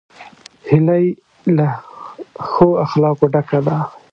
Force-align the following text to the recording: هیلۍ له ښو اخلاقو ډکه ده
هیلۍ 0.69 1.05
له 1.57 1.67
ښو 2.49 2.67
اخلاقو 2.85 3.25
ډکه 3.33 3.59
ده 3.67 3.77